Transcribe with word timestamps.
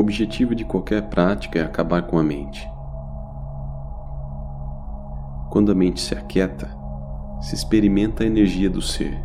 objetivo 0.00 0.54
de 0.54 0.64
qualquer 0.64 1.08
prática 1.08 1.58
é 1.58 1.62
acabar 1.62 2.02
com 2.02 2.18
a 2.18 2.22
mente. 2.22 2.68
Quando 5.50 5.70
a 5.70 5.74
mente 5.74 6.00
se 6.00 6.14
aquieta, 6.14 6.68
se 7.40 7.54
experimenta 7.54 8.24
a 8.24 8.26
energia 8.26 8.68
do 8.68 8.82
ser. 8.82 9.22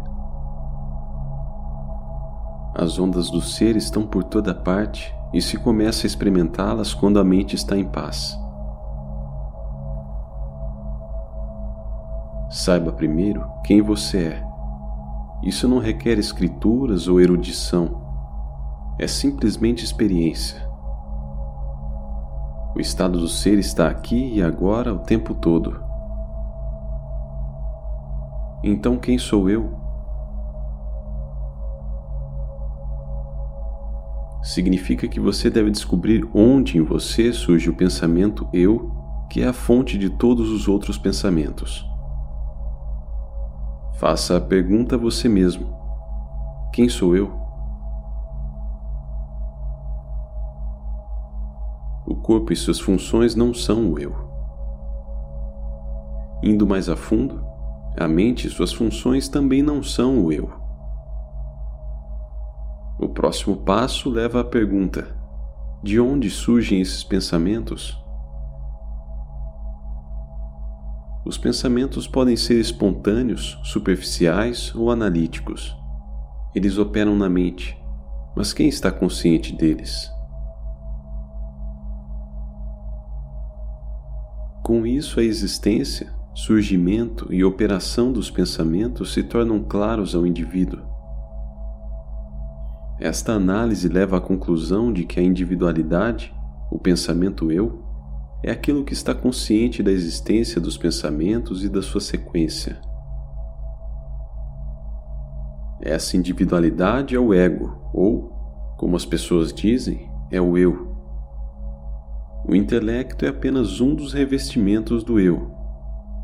As 2.75 2.99
ondas 2.99 3.29
do 3.29 3.41
ser 3.41 3.75
estão 3.75 4.05
por 4.05 4.23
toda 4.23 4.53
parte 4.53 5.15
e 5.33 5.41
se 5.41 5.57
começa 5.57 6.05
a 6.05 6.07
experimentá-las 6.07 6.93
quando 6.93 7.19
a 7.19 7.23
mente 7.23 7.55
está 7.55 7.77
em 7.77 7.85
paz. 7.85 8.37
Saiba 12.49 12.91
primeiro 12.91 13.49
quem 13.63 13.81
você 13.81 14.17
é. 14.17 14.43
Isso 15.43 15.67
não 15.67 15.79
requer 15.79 16.17
escrituras 16.17 17.07
ou 17.07 17.19
erudição. 17.19 18.04
É 18.97 19.07
simplesmente 19.07 19.83
experiência. 19.83 20.65
O 22.73 22.79
estado 22.79 23.19
do 23.19 23.27
ser 23.27 23.57
está 23.59 23.87
aqui 23.87 24.35
e 24.35 24.41
agora 24.41 24.93
o 24.93 24.99
tempo 24.99 25.33
todo. 25.33 25.81
Então 28.63 28.97
quem 28.97 29.17
sou 29.17 29.49
eu? 29.49 29.85
Significa 34.41 35.07
que 35.07 35.19
você 35.19 35.49
deve 35.49 35.71
descobrir 35.71 36.25
onde 36.33 36.77
em 36.77 36.81
você 36.81 37.33
surge 37.33 37.69
o 37.69 37.75
pensamento 37.75 38.47
eu, 38.53 38.91
que 39.29 39.41
é 39.41 39.47
a 39.47 39.53
fonte 39.53 39.97
de 39.97 40.09
todos 40.09 40.49
os 40.51 40.67
outros 40.67 40.97
pensamentos. 40.97 41.85
Faça 43.97 44.37
a 44.37 44.41
pergunta 44.41 44.95
a 44.95 44.99
você 44.99 45.27
mesmo: 45.27 45.75
Quem 46.71 46.87
sou 46.87 47.15
eu? 47.15 47.44
Corpo 52.25 52.51
e 52.51 52.55
suas 52.55 52.79
funções 52.79 53.35
não 53.35 53.53
são 53.53 53.91
o 53.91 53.99
eu. 53.99 54.15
Indo 56.41 56.65
mais 56.65 56.89
a 56.89 56.95
fundo, 56.95 57.45
a 57.95 58.07
mente 58.07 58.47
e 58.47 58.49
suas 58.49 58.73
funções 58.73 59.29
também 59.29 59.61
não 59.61 59.83
são 59.83 60.25
o 60.25 60.31
eu. 60.31 60.51
O 62.99 63.09
próximo 63.09 63.57
passo 63.57 64.09
leva 64.09 64.41
à 64.41 64.43
pergunta: 64.43 65.15
de 65.83 65.99
onde 65.99 66.27
surgem 66.31 66.81
esses 66.81 67.03
pensamentos? 67.03 67.95
Os 71.23 71.37
pensamentos 71.37 72.07
podem 72.07 72.35
ser 72.35 72.59
espontâneos, 72.59 73.59
superficiais 73.63 74.73
ou 74.73 74.89
analíticos. 74.89 75.77
Eles 76.55 76.79
operam 76.79 77.15
na 77.15 77.29
mente, 77.29 77.79
mas 78.35 78.51
quem 78.51 78.67
está 78.67 78.91
consciente 78.91 79.55
deles? 79.55 80.14
Com 84.65 84.83
isso, 84.83 85.19
a 85.19 85.23
existência, 85.23 86.11
surgimento 86.33 87.31
e 87.31 87.43
operação 87.43 88.11
dos 88.11 88.31
pensamentos 88.31 89.13
se 89.13 89.21
tornam 89.21 89.63
claros 89.63 90.15
ao 90.15 90.25
indivíduo. 90.25 90.81
Esta 92.99 93.33
análise 93.33 93.87
leva 93.87 94.17
à 94.17 94.19
conclusão 94.19 94.91
de 94.91 95.03
que 95.03 95.19
a 95.19 95.23
individualidade, 95.23 96.33
o 96.71 96.79
pensamento 96.79 97.51
eu, 97.51 97.83
é 98.43 98.49
aquilo 98.49 98.83
que 98.83 98.93
está 98.93 99.13
consciente 99.13 99.83
da 99.83 99.91
existência 99.91 100.59
dos 100.59 100.79
pensamentos 100.79 101.63
e 101.63 101.69
da 101.69 101.83
sua 101.83 102.01
sequência. 102.01 102.81
Essa 105.79 106.17
individualidade 106.17 107.15
é 107.15 107.19
o 107.19 107.35
ego, 107.35 107.91
ou, 107.93 108.31
como 108.79 108.95
as 108.95 109.05
pessoas 109.05 109.53
dizem, 109.53 110.09
é 110.31 110.41
o 110.41 110.57
eu. 110.57 110.94
O 112.47 112.53
intelecto 112.53 113.25
é 113.25 113.29
apenas 113.29 113.81
um 113.81 113.95
dos 113.95 114.13
revestimentos 114.13 115.03
do 115.03 115.19
eu, 115.19 115.51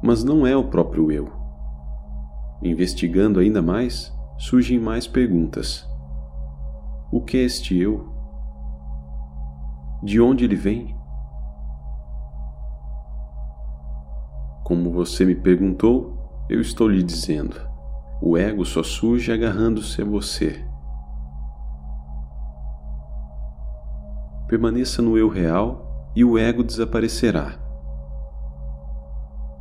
mas 0.03 0.23
não 0.23 0.45
é 0.45 0.55
o 0.55 0.65
próprio 0.65 1.11
eu. 1.11 1.31
Investigando 2.61 3.39
ainda 3.39 3.59
mais, 3.59 4.15
surgem 4.37 4.79
mais 4.79 5.07
perguntas. 5.07 5.83
O 7.11 7.21
que 7.21 7.37
é 7.37 7.41
este 7.41 7.75
eu? 7.75 8.07
De 10.03 10.21
onde 10.21 10.45
ele 10.45 10.55
vem? 10.55 10.95
Como 14.63 14.91
você 14.91 15.25
me 15.25 15.33
perguntou, 15.33 16.45
eu 16.47 16.61
estou 16.61 16.87
lhe 16.87 17.01
dizendo: 17.01 17.59
o 18.21 18.37
ego 18.37 18.63
só 18.63 18.83
surge 18.83 19.31
agarrando-se 19.31 20.03
a 20.03 20.05
você. 20.05 20.63
Permaneça 24.47 25.01
no 25.01 25.17
eu 25.17 25.27
real 25.27 25.90
e 26.15 26.23
o 26.23 26.37
ego 26.37 26.63
desaparecerá. 26.63 27.59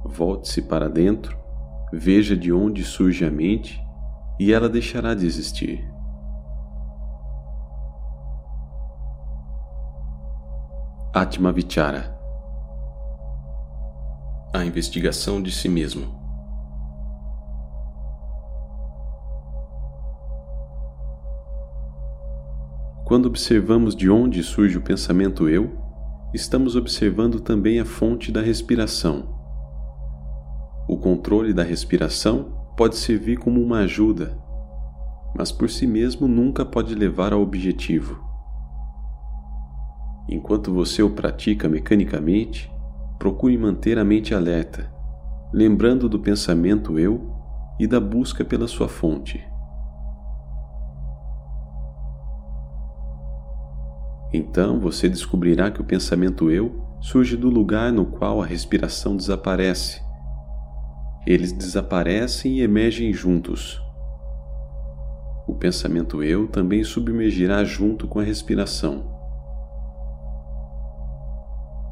Volte-se 0.05 0.63
para 0.63 0.89
dentro, 0.89 1.39
veja 1.93 2.37
de 2.37 2.53
onde 2.53 2.85
surge 2.85 3.25
a 3.25 3.31
mente 3.31 3.81
e 4.39 4.53
ela 4.53 4.69
deixará 4.69 5.15
de 5.15 5.27
existir. 5.27 5.89
Atma 11.13 11.53
Vichara 11.53 12.21
a 14.53 14.65
investigação 14.65 15.41
de 15.41 15.53
si 15.53 15.69
mesmo. 15.69 16.19
Quando 23.05 23.27
observamos 23.27 23.95
de 23.95 24.11
onde 24.11 24.43
surge 24.43 24.79
o 24.79 24.83
pensamento 24.83 25.49
eu, 25.49 25.90
estamos 26.33 26.77
observando 26.77 27.41
também 27.41 27.81
a 27.81 27.85
fonte 27.85 28.31
da 28.31 28.41
respiração. 28.41 29.29
O 30.89 30.97
controle 30.97 31.53
da 31.53 31.63
respiração 31.63 32.53
pode 32.77 32.97
servir 32.97 33.37
como 33.37 33.61
uma 33.61 33.81
ajuda, 33.81 34.39
mas 35.37 35.51
por 35.51 35.69
si 35.69 35.87
mesmo 35.87 36.29
nunca 36.29 36.65
pode 36.65 36.95
levar 36.95 37.33
ao 37.33 37.43
objetivo. 37.43 38.25
Enquanto 40.29 40.73
você 40.73 41.03
o 41.03 41.11
pratica 41.11 41.69
mecanicamente, 41.69 42.71
procure 43.19 43.59
manter 43.59 43.99
a 43.99 44.05
mente 44.05 44.33
alerta, 44.33 44.93
lembrando 45.53 46.09
do 46.09 46.21
pensamento 46.21 46.99
eu 46.99 47.35
e 47.79 47.87
da 47.87 47.99
busca 47.99 48.45
pela 48.45 48.69
sua 48.69 48.89
fonte. 48.89 49.50
Então 54.33 54.79
você 54.79 55.09
descobrirá 55.09 55.71
que 55.71 55.81
o 55.81 55.85
pensamento 55.85 56.51
eu 56.51 56.87
surge 57.01 57.37
do 57.37 57.49
lugar 57.49 57.93
no 57.93 58.07
qual 58.07 58.41
a 58.41 58.47
respiração 58.47 59.17
desaparece. 59.17 60.01
Eles 61.27 61.53
desaparecem 61.53 62.59
e 62.59 62.63
emergem 62.63 63.13
juntos. 63.13 63.83
O 65.47 65.55
pensamento 65.55 66.23
eu 66.23 66.47
também 66.47 66.85
submergirá 66.85 67.65
junto 67.65 68.07
com 68.07 68.21
a 68.21 68.23
respiração. 68.23 69.19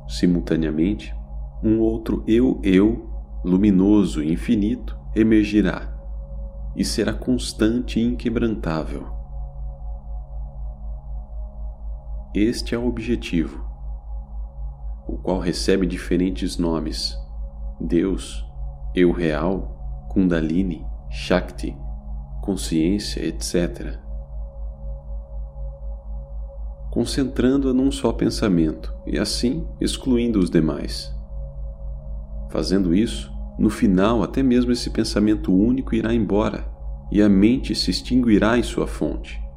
Simultaneamente, 0.09 1.15
um 1.63 1.81
outro 1.81 2.23
eu-eu, 2.27 3.11
luminoso 3.45 4.23
e 4.23 4.33
infinito, 4.33 4.97
emergirá 5.15 5.93
e 6.77 6.85
será 6.85 7.13
constante 7.13 7.99
e 7.99 8.05
inquebrantável. 8.05 9.18
Este 12.35 12.75
é 12.75 12.79
o 12.79 12.87
objetivo, 12.87 13.65
o 15.09 15.17
qual 15.17 15.39
recebe 15.39 15.87
diferentes 15.87 16.59
nomes: 16.59 17.17
Deus, 17.81 18.45
Eu 18.95 19.13
Real, 19.13 20.07
Kundalini, 20.11 20.85
Shakti, 21.11 21.75
consciência, 22.43 23.25
etc. 23.25 23.99
Concentrando-a 26.91 27.73
num 27.73 27.91
só 27.91 28.13
pensamento 28.13 28.95
e 29.07 29.19
assim 29.19 29.67
excluindo 29.81 30.39
os 30.39 30.51
demais. 30.51 31.11
Fazendo 32.51 32.95
isso, 32.95 33.33
no 33.59 33.71
final, 33.71 34.23
até 34.23 34.43
mesmo 34.43 34.71
esse 34.71 34.91
pensamento 34.91 35.51
único 35.51 35.95
irá 35.95 36.13
embora 36.13 36.71
e 37.11 37.23
a 37.23 37.29
mente 37.29 37.75
se 37.75 37.91
extinguirá 37.91 38.59
em 38.59 38.63
sua 38.63 38.87
fonte. 38.87 39.48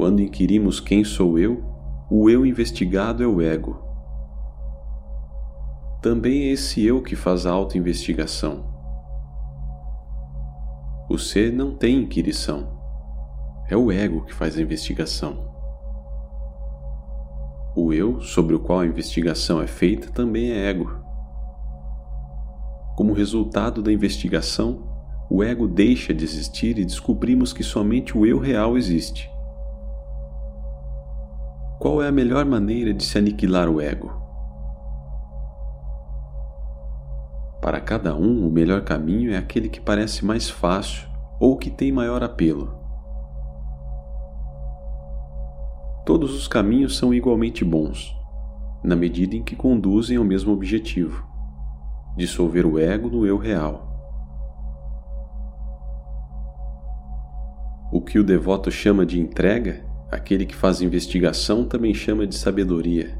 Quando 0.00 0.22
inquirimos 0.22 0.80
quem 0.80 1.04
sou 1.04 1.38
eu, 1.38 1.62
o 2.10 2.30
eu 2.30 2.46
investigado 2.46 3.22
é 3.22 3.26
o 3.26 3.38
ego. 3.38 3.84
Também 6.00 6.44
é 6.44 6.52
esse 6.52 6.82
eu 6.82 7.02
que 7.02 7.14
faz 7.14 7.44
a 7.44 7.50
autoinvestigação. 7.50 8.64
O 11.06 11.18
ser 11.18 11.52
não 11.52 11.76
tem 11.76 11.98
inquirição. 11.98 12.80
É 13.68 13.76
o 13.76 13.92
ego 13.92 14.24
que 14.24 14.32
faz 14.32 14.56
a 14.56 14.62
investigação. 14.62 15.46
O 17.76 17.92
eu, 17.92 18.22
sobre 18.22 18.54
o 18.54 18.60
qual 18.60 18.80
a 18.80 18.86
investigação 18.86 19.60
é 19.60 19.66
feita, 19.66 20.10
também 20.10 20.50
é 20.50 20.70
ego. 20.70 20.98
Como 22.96 23.12
resultado 23.12 23.82
da 23.82 23.92
investigação, 23.92 24.82
o 25.30 25.42
ego 25.42 25.68
deixa 25.68 26.14
de 26.14 26.24
existir 26.24 26.78
e 26.78 26.86
descobrimos 26.86 27.52
que 27.52 27.62
somente 27.62 28.16
o 28.16 28.24
eu 28.24 28.38
real 28.38 28.78
existe. 28.78 29.30
Qual 31.80 32.02
é 32.02 32.08
a 32.08 32.12
melhor 32.12 32.44
maneira 32.44 32.92
de 32.92 33.02
se 33.02 33.16
aniquilar 33.16 33.66
o 33.66 33.80
ego? 33.80 34.12
Para 37.62 37.80
cada 37.80 38.14
um, 38.14 38.46
o 38.46 38.50
melhor 38.50 38.82
caminho 38.82 39.32
é 39.32 39.38
aquele 39.38 39.70
que 39.70 39.80
parece 39.80 40.22
mais 40.22 40.50
fácil 40.50 41.08
ou 41.40 41.56
que 41.56 41.70
tem 41.70 41.90
maior 41.90 42.22
apelo. 42.22 42.78
Todos 46.04 46.34
os 46.34 46.46
caminhos 46.46 46.98
são 46.98 47.14
igualmente 47.14 47.64
bons, 47.64 48.14
na 48.84 48.94
medida 48.94 49.34
em 49.34 49.42
que 49.42 49.56
conduzem 49.56 50.18
ao 50.18 50.24
mesmo 50.24 50.52
objetivo: 50.52 51.26
dissolver 52.14 52.66
o 52.66 52.78
ego 52.78 53.08
no 53.08 53.26
eu 53.26 53.38
real. 53.38 53.88
O 57.90 58.02
que 58.02 58.18
o 58.18 58.24
devoto 58.24 58.70
chama 58.70 59.06
de 59.06 59.18
entrega, 59.18 59.89
aquele 60.10 60.44
que 60.44 60.56
faz 60.56 60.80
investigação 60.80 61.64
também 61.64 61.94
chama 61.94 62.26
de 62.26 62.34
sabedoria. 62.34 63.16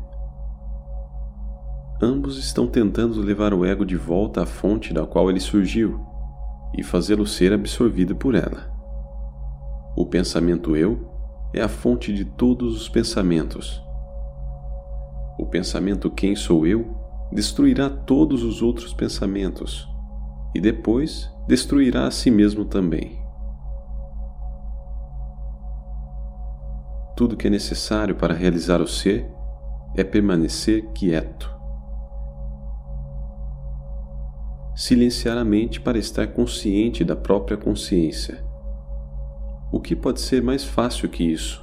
Ambos 2.02 2.38
estão 2.38 2.66
tentando 2.66 3.20
levar 3.20 3.52
o 3.52 3.64
ego 3.64 3.84
de 3.84 3.96
volta 3.96 4.42
à 4.42 4.46
fonte 4.46 4.92
da 4.92 5.06
qual 5.06 5.30
ele 5.30 5.40
surgiu 5.40 6.00
e 6.76 6.82
fazê-lo 6.82 7.26
ser 7.26 7.52
absorvido 7.52 8.16
por 8.16 8.34
ela. 8.34 8.70
O 9.96 10.06
pensamento 10.06 10.74
eu 10.74 11.08
é 11.52 11.60
a 11.60 11.68
fonte 11.68 12.12
de 12.12 12.24
todos 12.24 12.74
os 12.74 12.88
pensamentos. 12.88 13.82
O 15.38 15.46
pensamento 15.46 16.10
quem 16.10 16.34
sou 16.34 16.66
eu 16.66 16.96
destruirá 17.32 17.90
todos 17.90 18.42
os 18.42 18.62
outros 18.62 18.94
pensamentos 18.94 19.88
e 20.54 20.60
depois 20.60 21.30
destruirá 21.46 22.06
a 22.06 22.10
si 22.10 22.30
mesmo 22.30 22.64
também. 22.64 23.19
Tudo 27.20 27.36
que 27.36 27.48
é 27.48 27.50
necessário 27.50 28.16
para 28.16 28.32
realizar 28.32 28.80
o 28.80 28.86
ser 28.88 29.30
é 29.94 30.02
permanecer 30.02 30.86
quieto. 30.94 31.54
Silenciar 34.74 35.36
a 35.36 35.44
mente 35.44 35.82
para 35.82 35.98
estar 35.98 36.28
consciente 36.28 37.04
da 37.04 37.14
própria 37.14 37.58
consciência. 37.58 38.42
O 39.70 39.78
que 39.78 39.94
pode 39.94 40.18
ser 40.18 40.42
mais 40.42 40.64
fácil 40.64 41.10
que 41.10 41.22
isso? 41.22 41.62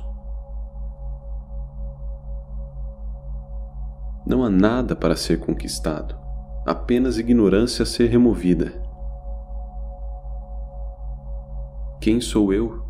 Não 4.27 4.44
há 4.44 4.51
nada 4.51 4.95
para 4.95 5.15
ser 5.15 5.39
conquistado, 5.39 6.15
apenas 6.68 7.18
ignorância 7.18 7.81
a 7.81 7.86
ser 7.88 8.12
removida. 8.12 8.80
Quem 12.00 12.21
sou 12.21 12.54
eu? 12.54 12.87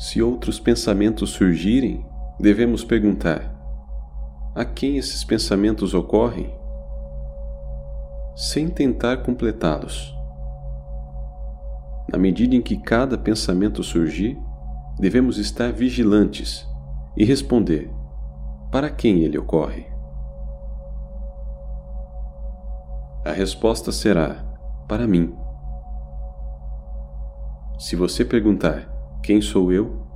Se 0.00 0.22
outros 0.22 0.58
pensamentos 0.58 1.28
surgirem, 1.28 2.06
devemos 2.38 2.82
perguntar: 2.82 3.54
a 4.54 4.64
quem 4.64 4.96
esses 4.96 5.22
pensamentos 5.22 5.92
ocorrem? 5.92 6.50
Sem 8.34 8.70
tentar 8.70 9.18
completá-los. 9.18 10.16
Na 12.10 12.16
medida 12.16 12.56
em 12.56 12.62
que 12.62 12.78
cada 12.78 13.18
pensamento 13.18 13.84
surgir, 13.84 14.40
devemos 14.98 15.36
estar 15.36 15.70
vigilantes 15.70 16.66
e 17.14 17.22
responder: 17.22 17.92
para 18.72 18.88
quem 18.88 19.18
ele 19.18 19.36
ocorre? 19.36 19.86
A 23.22 23.32
resposta 23.32 23.92
será: 23.92 24.42
para 24.88 25.06
mim. 25.06 25.36
Se 27.78 27.94
você 27.94 28.24
perguntar: 28.24 28.89
quem 29.22 29.40
sou 29.40 29.70
eu? 29.70 30.06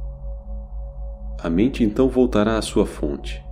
A 1.39 1.51
mente 1.51 1.85
então 1.85 2.09
voltará 2.09 2.57
à 2.57 2.63
sua 2.63 2.87
fonte. 2.87 3.45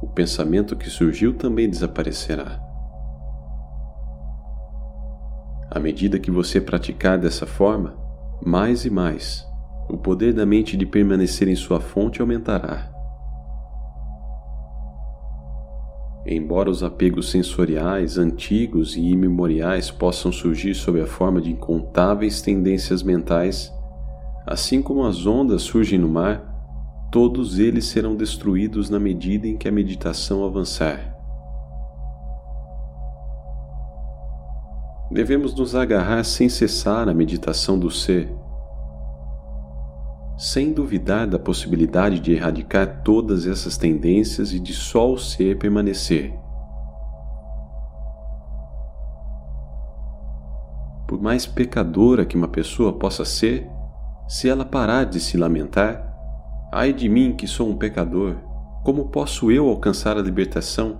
O 0.00 0.06
pensamento 0.06 0.76
que 0.76 0.88
surgiu 0.88 1.36
também 1.36 1.68
desaparecerá. 1.68 2.60
À 5.68 5.80
medida 5.80 6.20
que 6.20 6.30
você 6.30 6.60
praticar 6.60 7.18
dessa 7.18 7.46
forma, 7.46 7.96
mais 8.40 8.84
e 8.84 8.90
mais, 8.90 9.44
o 9.88 9.96
poder 9.96 10.32
da 10.32 10.46
mente 10.46 10.76
de 10.76 10.86
permanecer 10.86 11.48
em 11.48 11.56
sua 11.56 11.80
fonte 11.80 12.20
aumentará. 12.20 12.94
Embora 16.24 16.70
os 16.70 16.84
apegos 16.84 17.28
sensoriais 17.28 18.18
antigos 18.18 18.96
e 18.96 19.00
imemoriais 19.00 19.90
possam 19.90 20.30
surgir 20.30 20.74
sob 20.74 21.00
a 21.00 21.06
forma 21.06 21.40
de 21.40 21.50
incontáveis 21.50 22.40
tendências 22.40 23.02
mentais, 23.02 23.73
Assim 24.46 24.82
como 24.82 25.04
as 25.04 25.24
ondas 25.24 25.62
surgem 25.62 25.98
no 25.98 26.08
mar, 26.08 26.54
todos 27.10 27.58
eles 27.58 27.86
serão 27.86 28.14
destruídos 28.14 28.90
na 28.90 29.00
medida 29.00 29.46
em 29.46 29.56
que 29.56 29.66
a 29.66 29.72
meditação 29.72 30.44
avançar. 30.44 31.14
Devemos 35.10 35.54
nos 35.54 35.74
agarrar 35.74 36.24
sem 36.24 36.48
cessar 36.48 37.08
à 37.08 37.14
meditação 37.14 37.78
do 37.78 37.90
ser, 37.90 38.34
sem 40.36 40.72
duvidar 40.72 41.26
da 41.26 41.38
possibilidade 41.38 42.20
de 42.20 42.32
erradicar 42.32 43.02
todas 43.02 43.46
essas 43.46 43.78
tendências 43.78 44.52
e 44.52 44.58
de 44.58 44.74
só 44.74 45.10
o 45.10 45.16
ser 45.16 45.56
permanecer. 45.58 46.34
Por 51.06 51.22
mais 51.22 51.46
pecadora 51.46 52.26
que 52.26 52.36
uma 52.36 52.48
pessoa 52.48 52.92
possa 52.92 53.24
ser, 53.24 53.70
se 54.26 54.48
ela 54.48 54.64
parar 54.64 55.04
de 55.04 55.20
se 55.20 55.36
lamentar, 55.36 56.12
ai 56.72 56.92
de 56.92 57.08
mim 57.08 57.34
que 57.34 57.46
sou 57.46 57.68
um 57.68 57.76
pecador, 57.76 58.36
como 58.82 59.08
posso 59.08 59.50
eu 59.50 59.68
alcançar 59.68 60.16
a 60.16 60.22
libertação? 60.22 60.98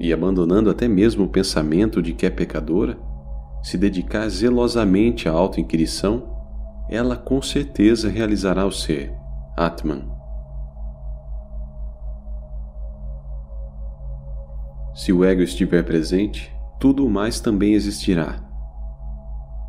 E 0.00 0.12
abandonando 0.12 0.70
até 0.70 0.86
mesmo 0.86 1.24
o 1.24 1.28
pensamento 1.28 2.00
de 2.02 2.12
que 2.12 2.26
é 2.26 2.30
pecadora, 2.30 2.98
se 3.62 3.76
dedicar 3.76 4.28
zelosamente 4.28 5.28
à 5.28 5.32
auto-inquirição, 5.32 6.36
ela 6.88 7.16
com 7.16 7.42
certeza 7.42 8.08
realizará 8.08 8.64
o 8.64 8.70
ser, 8.70 9.12
Atman. 9.56 10.16
Se 14.94 15.12
o 15.12 15.24
ego 15.24 15.42
estiver 15.42 15.84
presente, 15.84 16.54
tudo 16.80 17.04
o 17.04 17.10
mais 17.10 17.40
também 17.40 17.74
existirá. 17.74 18.36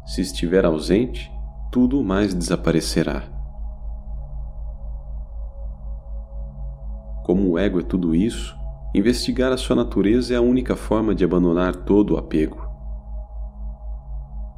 Se 0.06 0.22
estiver 0.22 0.66
ausente, 0.66 1.32
tudo 1.72 2.04
mais 2.04 2.34
desaparecerá. 2.34 3.24
Como 7.24 7.52
o 7.52 7.60
ego 7.60 7.80
é 7.80 7.84
tudo 7.84 8.16
isso, 8.16 8.56
investigar 8.94 9.52
a 9.52 9.58
sua 9.58 9.76
natureza 9.76 10.34
é 10.34 10.38
a 10.38 10.42
única 10.42 10.76
forma 10.76 11.14
de 11.14 11.24
abandonar 11.24 11.76
todo 11.76 12.16
o 12.16 12.18
apego. 12.18 12.68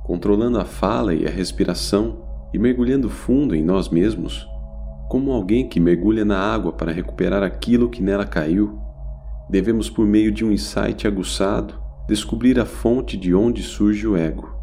Controlando 0.05 0.57
a 0.57 0.63
fala 0.63 1.13
e 1.13 1.27
a 1.27 1.29
respiração 1.29 2.23
e 2.53 2.57
mergulhando 2.57 3.09
fundo 3.09 3.53
em 3.53 3.63
nós 3.63 3.89
mesmos, 3.89 4.47
como 5.09 5.31
alguém 5.31 5.67
que 5.67 5.81
mergulha 5.81 6.23
na 6.23 6.39
água 6.39 6.71
para 6.71 6.93
recuperar 6.93 7.43
aquilo 7.43 7.89
que 7.89 8.01
nela 8.01 8.25
caiu, 8.25 8.79
devemos, 9.49 9.89
por 9.89 10.05
meio 10.05 10.31
de 10.31 10.45
um 10.45 10.51
insight 10.51 11.05
aguçado, 11.05 11.73
descobrir 12.07 12.57
a 12.57 12.65
fonte 12.65 13.17
de 13.17 13.35
onde 13.35 13.61
surge 13.61 14.07
o 14.07 14.15
ego. 14.15 14.60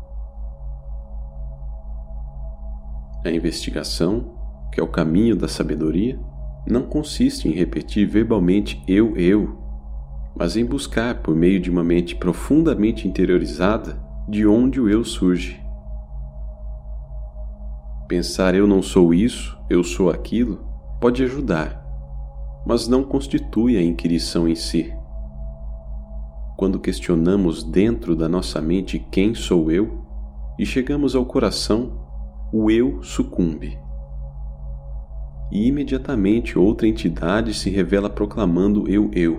A 3.24 3.30
investigação, 3.30 4.34
que 4.72 4.80
é 4.80 4.82
o 4.82 4.88
caminho 4.88 5.34
da 5.34 5.48
sabedoria, 5.48 6.18
não 6.66 6.82
consiste 6.82 7.48
em 7.48 7.52
repetir 7.52 8.06
verbalmente 8.06 8.82
eu, 8.86 9.16
eu, 9.16 9.58
mas 10.36 10.56
em 10.56 10.64
buscar, 10.64 11.22
por 11.22 11.34
meio 11.34 11.58
de 11.60 11.70
uma 11.70 11.82
mente 11.82 12.14
profundamente 12.14 13.08
interiorizada, 13.08 14.00
de 14.28 14.46
onde 14.46 14.80
o 14.80 14.88
eu 14.88 15.02
surge. 15.04 15.60
Pensar 18.06 18.54
eu 18.54 18.66
não 18.66 18.80
sou 18.80 19.12
isso, 19.12 19.58
eu 19.68 19.82
sou 19.82 20.10
aquilo, 20.10 20.64
pode 21.00 21.22
ajudar, 21.24 21.84
mas 22.66 22.86
não 22.86 23.02
constitui 23.02 23.76
a 23.76 23.82
inquirição 23.82 24.48
em 24.48 24.54
si. 24.54 24.92
Quando 26.56 26.78
questionamos 26.78 27.62
dentro 27.62 28.14
da 28.14 28.28
nossa 28.28 28.60
mente 28.60 28.98
quem 29.10 29.34
sou 29.34 29.70
eu 29.70 30.04
e 30.58 30.66
chegamos 30.66 31.14
ao 31.14 31.24
coração, 31.24 32.07
o 32.52 32.70
eu 32.70 33.02
sucumbe. 33.02 33.78
E 35.50 35.66
imediatamente 35.66 36.58
outra 36.58 36.86
entidade 36.86 37.52
se 37.54 37.70
revela 37.70 38.08
proclamando 38.08 38.88
eu, 38.88 39.10
eu. 39.12 39.38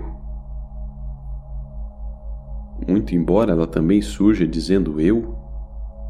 Muito 2.88 3.14
embora 3.14 3.52
ela 3.52 3.66
também 3.66 4.00
surja 4.00 4.46
dizendo 4.46 5.00
eu, 5.00 5.36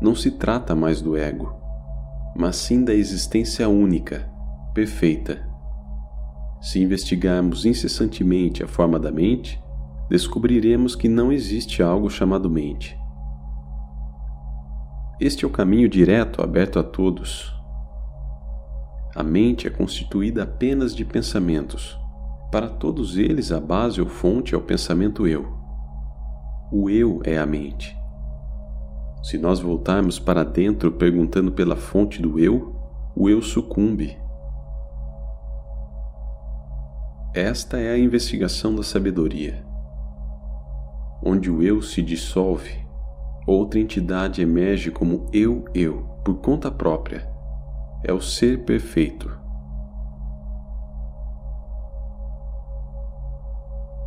não 0.00 0.14
se 0.14 0.33
trata 0.33 0.75
mais 0.75 1.00
do 1.00 1.16
ego, 1.16 1.54
mas 2.37 2.57
sim 2.57 2.85
da 2.85 2.95
existência 2.95 3.69
única, 3.69 4.30
perfeita. 4.75 5.47
Se 6.61 6.83
investigarmos 6.83 7.64
incessantemente 7.64 8.62
a 8.62 8.69
forma 8.69 8.99
da 8.99 9.11
mente, 9.11 9.62
descobriremos 10.09 10.95
que 10.95 11.09
não 11.09 11.33
existe 11.33 11.83
algo 11.83 12.11
chamado 12.11 12.49
mente 12.50 13.00
este 15.21 15.45
é 15.45 15.49
o 15.49 15.50
caminho 15.50 15.87
direto 15.87 16.43
aberto 16.43 16.79
a 16.79 16.83
todos. 16.83 17.55
A 19.15 19.23
mente 19.23 19.67
é 19.67 19.71
constituída 19.71 20.45
apenas 20.45 20.97
de 20.97 21.05
pensamentos. 21.05 21.99
Para 22.50 22.71
todos 22.71 23.19
eles, 23.19 23.53
a 23.53 23.61
base 23.61 24.00
ou 24.00 24.09
fonte 24.09 24.55
é 24.55 24.59
o 24.59 24.62
pensamento 24.62 25.27
eu. 25.27 25.47
O 26.73 26.89
eu 26.89 27.21
é 27.23 27.37
a 27.39 27.45
mente. 27.45 27.95
Se 29.23 29.37
nós 29.37 29.61
voltarmos 29.61 30.19
para 30.19 30.43
dentro 30.43 30.91
perguntando 30.91 31.53
pela 31.53 31.77
fonte 31.77 32.23
do 32.23 32.39
eu, 32.39 32.75
o 33.15 33.29
eu 33.29 33.43
sucumbe. 33.43 34.17
Esta 37.35 37.79
é 37.79 37.93
a 37.93 37.99
investigação 37.99 38.75
da 38.75 38.83
sabedoria. 38.83 39.62
Onde 41.23 41.50
o 41.50 41.62
eu 41.62 41.83
se 41.83 42.00
dissolve, 42.00 42.90
outra 43.47 43.81
entidade 43.81 44.43
emerge 44.43 44.91
como 44.91 45.27
eu-eu, 45.33 46.03
por 46.25 46.35
conta 46.41 46.71
própria. 46.71 47.29
É 48.05 48.13
o 48.13 48.21
ser 48.21 48.65
perfeito. 48.65 49.31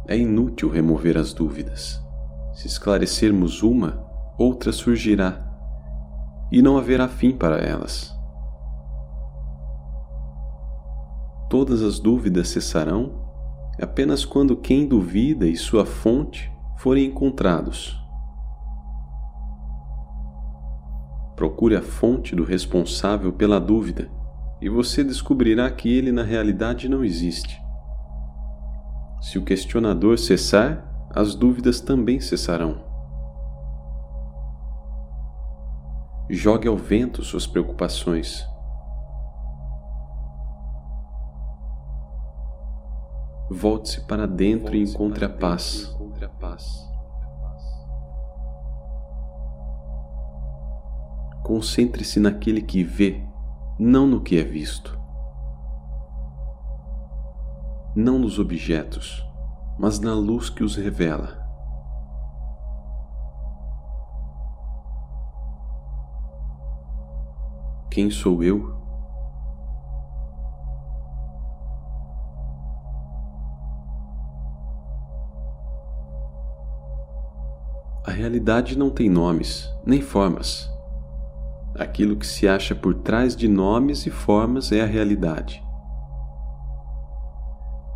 É 0.07 0.17
inútil 0.17 0.69
remover 0.69 1.17
as 1.17 1.33
dúvidas. 1.33 2.01
Se 2.53 2.67
esclarecermos 2.67 3.63
uma, 3.63 4.05
outra 4.37 4.71
surgirá, 4.71 5.39
e 6.51 6.61
não 6.61 6.77
haverá 6.77 7.07
fim 7.07 7.31
para 7.31 7.57
elas. 7.57 8.13
Todas 11.49 11.81
as 11.81 11.99
dúvidas 11.99 12.49
cessarão 12.49 13.23
apenas 13.81 14.25
quando 14.25 14.57
quem 14.57 14.87
duvida 14.87 15.47
e 15.47 15.55
sua 15.55 15.85
fonte 15.85 16.51
forem 16.77 17.05
encontrados. 17.05 18.02
Procure 21.35 21.75
a 21.75 21.81
fonte 21.81 22.35
do 22.35 22.43
responsável 22.43 23.33
pela 23.33 23.59
dúvida 23.59 24.09
e 24.61 24.69
você 24.69 25.03
descobrirá 25.03 25.69
que 25.69 25.91
ele 25.91 26.11
na 26.11 26.23
realidade 26.23 26.87
não 26.87 27.03
existe. 27.03 27.61
Se 29.21 29.37
o 29.37 29.43
questionador 29.43 30.17
cessar, 30.17 30.89
as 31.09 31.35
dúvidas 31.35 31.81
também 31.81 32.19
cessarão. 32.19 32.81
Jogue 36.29 36.67
ao 36.67 36.77
vento 36.77 37.23
suas 37.23 37.45
preocupações. 37.45 38.45
Volte-se 43.49 44.01
para 44.07 44.25
dentro 44.25 44.75
e 44.75 44.81
encontre 44.81 45.25
a 45.25 45.29
paz. 45.29 45.93
Concentre-se 51.53 52.19
naquele 52.19 52.63
que 52.63 52.83
vê, 52.83 53.23
não 53.77 54.07
no 54.07 54.21
que 54.23 54.39
é 54.39 54.43
visto. 54.43 54.99
Não 57.95 58.17
nos 58.17 58.39
objetos, 58.39 59.23
mas 59.77 59.99
na 59.99 60.15
luz 60.15 60.49
que 60.49 60.63
os 60.63 60.75
revela. 60.75 61.37
Quem 67.91 68.09
sou 68.09 68.43
eu? 68.43 68.75
A 78.07 78.09
realidade 78.11 78.75
não 78.75 78.89
tem 78.89 79.07
nomes, 79.07 79.71
nem 79.85 80.01
formas. 80.01 80.72
Aquilo 81.83 82.15
que 82.15 82.25
se 82.25 82.47
acha 82.47 82.73
por 82.73 82.93
trás 82.93 83.35
de 83.35 83.45
nomes 83.45 84.05
e 84.05 84.09
formas 84.09 84.71
é 84.71 84.79
a 84.79 84.85
realidade. 84.85 85.61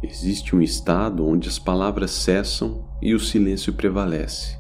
Existe 0.04 0.54
um 0.54 0.62
estado 0.62 1.26
onde 1.26 1.48
as 1.48 1.58
palavras 1.58 2.12
cessam 2.12 2.86
e 3.02 3.16
o 3.16 3.20
silêncio 3.20 3.72
prevalece. 3.72 4.60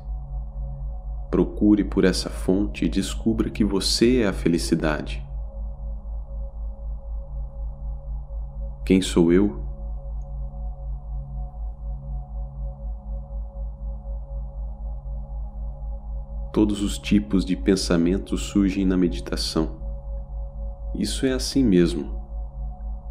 Procure 1.30 1.84
por 1.84 2.06
essa 2.06 2.30
fonte 2.30 2.86
e 2.86 2.90
descubra 2.90 3.50
que 3.50 3.66
você 3.66 4.22
é 4.22 4.28
a 4.28 4.34
felicidade. 4.34 5.22
Quem 8.86 9.02
sou 9.02 9.34
eu? 9.34 9.67
Todos 16.58 16.82
os 16.82 16.98
tipos 16.98 17.46
de 17.46 17.56
pensamentos 17.56 18.42
surgem 18.42 18.84
na 18.84 18.98
meditação. 18.98 19.78
Isso 20.96 21.24
é 21.28 21.32
assim 21.32 21.64
mesmo. 21.64 22.20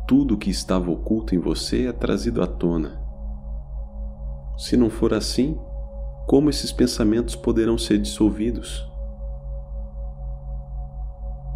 Tudo 0.09 0.37
que 0.37 0.51
estava 0.51 0.91
oculto 0.91 1.33
em 1.33 1.39
você 1.39 1.87
é 1.87 1.93
trazido 1.93 2.43
à 2.43 2.47
tona. 2.49 3.01
Se 4.59 4.77
não 4.77 4.91
for 4.91 5.15
assim, 5.15 5.57
como 6.27 6.51
esses 6.51 6.73
pensamentos 6.73 7.37
poderão 7.37 7.79
ser 7.79 7.99
dissolvidos? 7.99 8.85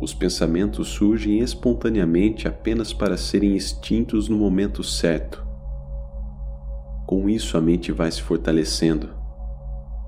Os 0.00 0.14
pensamentos 0.14 0.86
surgem 0.90 1.40
espontaneamente 1.40 2.46
apenas 2.46 2.92
para 2.92 3.16
serem 3.16 3.56
extintos 3.56 4.28
no 4.28 4.38
momento 4.38 4.84
certo. 4.84 5.44
Com 7.04 7.28
isso, 7.28 7.58
a 7.58 7.60
mente 7.60 7.90
vai 7.90 8.12
se 8.12 8.22
fortalecendo. 8.22 9.10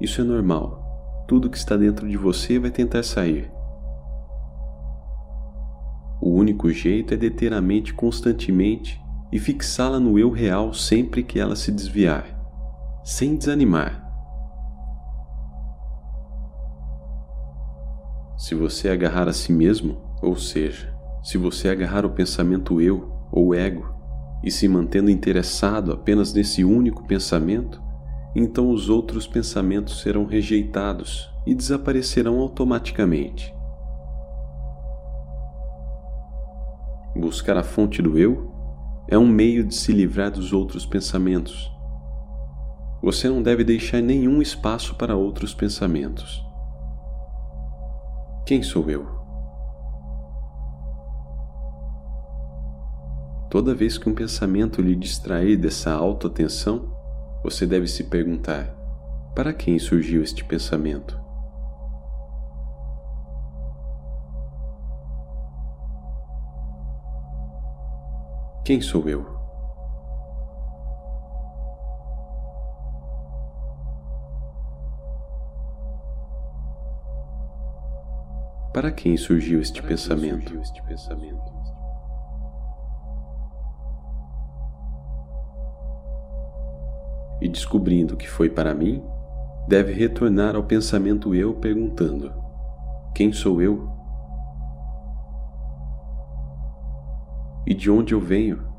Isso 0.01 0.21
é 0.21 0.25
normal. 0.25 0.82
Tudo 1.33 1.49
que 1.49 1.57
está 1.57 1.79
dentro 1.79 2.07
de 2.07 2.15
você 2.19 2.59
vai 2.59 2.71
tentar 2.71 3.03
sair. 3.03 3.51
O 6.21 6.29
único 6.29 6.71
jeito 6.71 7.15
é 7.15 7.17
deter 7.17 7.55
a 7.55 7.61
mente 7.62 7.95
constantemente 7.95 9.01
e 9.33 9.39
fixá-la 9.39 9.99
no 9.99 10.19
eu 10.19 10.29
real 10.29 10.75
sempre 10.75 11.23
que 11.23 11.41
ela 11.41 11.57
se 11.57 11.73
desviar, 11.73 12.27
sem 13.03 13.35
desanimar. 13.35 14.07
Se 18.37 18.55
você 18.55 18.91
agarrar 18.91 19.27
a 19.27 19.33
si 19.33 19.55
mesmo, 19.55 20.03
ou 20.21 20.37
seja, 20.37 20.95
se 21.23 21.39
você 21.39 21.71
agarrar 21.71 22.05
o 22.05 22.11
pensamento 22.11 22.79
eu 22.79 23.11
ou 23.33 23.55
ego 23.55 23.91
e 24.45 24.51
se 24.51 24.69
mantendo 24.69 25.09
interessado 25.09 25.93
apenas 25.93 26.35
nesse 26.35 26.62
único 26.62 27.07
pensamento, 27.07 27.82
então 28.35 28.71
os 28.71 28.89
outros 28.89 29.27
pensamentos 29.27 30.01
serão 30.01 30.25
rejeitados 30.25 31.31
e 31.47 31.55
desaparecerão 31.55 32.39
automaticamente. 32.39 33.55
Buscar 37.15 37.59
a 37.59 37.62
fonte 37.62 38.01
do 38.01 38.19
eu 38.19 38.51
é 39.09 39.19
um 39.19 39.27
meio 39.27 39.65
de 39.65 39.75
se 39.75 39.93
livrar 39.93 40.31
dos 40.31 40.53
outros 40.53 40.87
pensamentos. 40.87 41.71
Você 43.03 43.29
não 43.29 43.43
deve 43.43 43.65
deixar 43.65 44.01
nenhum 44.01 44.41
espaço 44.41 44.95
para 44.95 45.17
outros 45.17 45.53
pensamentos. 45.53 46.43
Quem 48.47 48.62
sou 48.62 48.89
eu? 48.89 49.07
Toda 53.51 53.75
vez 53.75 53.99
que 53.99 54.09
um 54.09 54.15
pensamento 54.15 54.81
lhe 54.81 54.97
distrair 54.97 55.59
dessa 55.59 55.93
autoatenção, 55.93 56.91
você 57.43 57.67
deve 57.67 57.87
se 57.87 58.05
perguntar: 58.05 58.69
para 59.35 59.53
quem 59.53 59.79
surgiu 59.79 60.23
este 60.23 60.45
pensamento? 60.45 61.21
Quem 68.65 68.81
sou 68.81 69.09
eu? 69.09 69.43
Para 78.73 78.91
quem 78.91 79.17
surgiu 79.17 79.61
este 79.61 79.83
pensamento? 79.83 80.55
E 80.55 81.62
descobrindo 87.53 88.17
que 88.17 88.29
foi 88.29 88.51
para 88.51 88.75
mim, 88.75 89.01
deve 89.69 89.93
retornar 89.93 90.57
ao 90.57 90.65
pensamento 90.65 91.35
eu 91.35 91.55
perguntando: 91.55 92.33
Quem 93.15 93.33
sou 93.33 93.63
eu? 93.63 93.89
E 97.65 97.75
de 97.75 97.91
onde 97.91 98.13
eu 98.15 98.21
venho? 98.21 98.73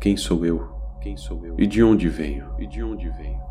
Quem 0.00 0.16
sou 0.16 0.46
eu? 0.46 0.66
Quem 1.00 1.16
sou 1.16 1.44
eu? 1.44 1.56
E 1.58 1.66
de 1.66 1.82
onde 1.82 2.08
venho? 2.08 2.54
E 2.58 2.66
de 2.66 2.82
onde 2.82 3.10
venho? 3.10 3.49